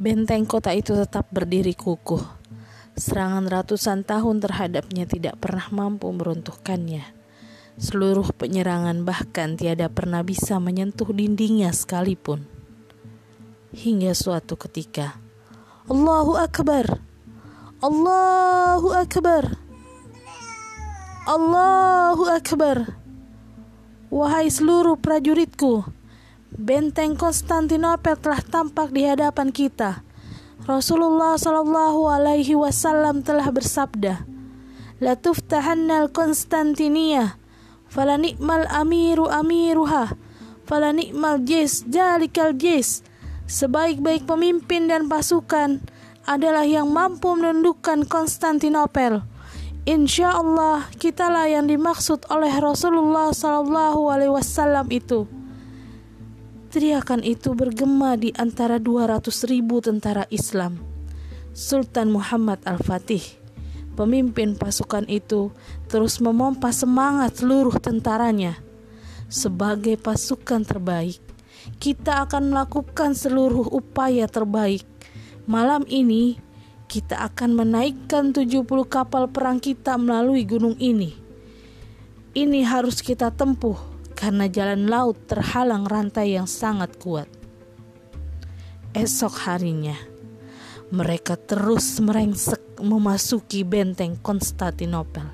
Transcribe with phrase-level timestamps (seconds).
[0.00, 2.24] Benteng kota itu tetap berdiri kukuh.
[2.96, 7.04] Serangan ratusan tahun terhadapnya tidak pernah mampu meruntuhkannya.
[7.76, 12.48] Seluruh penyerangan bahkan tiada pernah bisa menyentuh dindingnya sekalipun.
[13.76, 15.20] Hingga suatu ketika,
[15.84, 16.96] Allahu Akbar,
[17.84, 19.52] Allahu Akbar,
[21.28, 22.96] Allahu Akbar.
[24.08, 25.84] Wahai seluruh prajuritku,
[26.60, 30.04] Benteng Konstantinopel telah tampak di hadapan kita.
[30.68, 34.28] Rasulullah Shallallahu Alaihi Wasallam telah bersabda,
[35.00, 37.40] "La tuftahannal Konstantinia,
[37.88, 40.12] fala nikmal amiru amiruha,
[40.68, 43.00] fala nikmal jis jalikal jis."
[43.48, 45.80] Sebaik-baik pemimpin dan pasukan
[46.28, 49.24] adalah yang mampu menundukkan Konstantinopel.
[49.88, 55.39] Insya Allah, kitalah yang dimaksud oleh Rasulullah Sallallahu Alaihi Wasallam itu.
[56.70, 60.78] Teriakan itu bergema di antara 200 ribu tentara Islam.
[61.50, 63.26] Sultan Muhammad Al-Fatih,
[63.98, 65.50] pemimpin pasukan itu,
[65.90, 68.54] terus memompa semangat seluruh tentaranya.
[69.26, 71.18] Sebagai pasukan terbaik,
[71.82, 74.86] kita akan melakukan seluruh upaya terbaik.
[75.50, 76.38] Malam ini,
[76.86, 81.18] kita akan menaikkan 70 kapal perang kita melalui gunung ini.
[82.30, 83.90] Ini harus kita tempuh
[84.20, 87.24] karena jalan laut terhalang rantai yang sangat kuat.
[88.92, 89.96] Esok harinya,
[90.92, 95.24] mereka terus merengsek memasuki benteng Konstantinopel.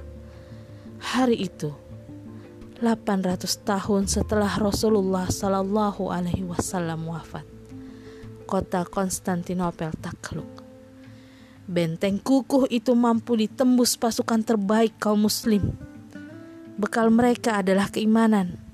[1.03, 1.75] Hari itu,
[2.79, 7.43] 800 tahun setelah Rasulullah Shallallahu Alaihi Wasallam wafat,
[8.47, 10.63] kota Konstantinopel takluk.
[11.67, 15.75] Benteng kukuh itu mampu ditembus pasukan terbaik kaum muslim.
[16.79, 18.66] Bekal mereka adalah keimanan,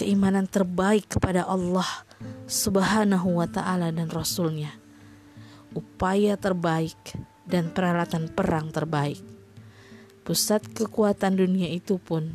[0.00, 1.86] keimanan terbaik kepada Allah
[2.48, 4.72] Subhanahu wa Ta'ala dan Rasul-Nya,
[5.76, 6.96] upaya terbaik,
[7.44, 9.20] dan peralatan perang terbaik.
[10.24, 12.32] Pusat kekuatan dunia itu pun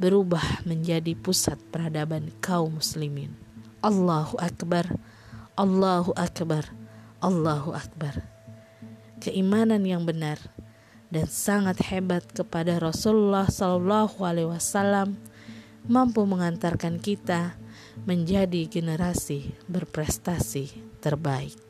[0.00, 3.30] berubah menjadi pusat peradaban kaum muslimin.
[3.78, 4.98] Allahu Akbar,
[5.54, 6.66] Allahu Akbar,
[7.22, 8.26] Allahu Akbar.
[9.22, 10.40] Keimanan yang benar
[11.14, 15.20] dan sangat hebat kepada Rasulullah Sallallahu Alaihi Wasallam
[15.88, 17.56] mampu mengantarkan kita
[18.04, 21.67] menjadi generasi berprestasi terbaik.